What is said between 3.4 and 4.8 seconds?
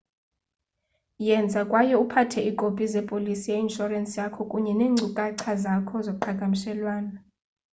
ye-inshorensi yakho kunye